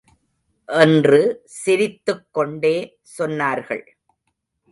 [0.67, 1.41] என்று
[1.45, 2.99] சிரித்துக் கொண்டே
[3.17, 3.83] சொன்னார்கள்.